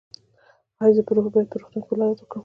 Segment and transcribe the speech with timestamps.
[0.81, 1.01] ایا زه
[1.33, 2.39] باید په روغتون کې ولادت وکړم؟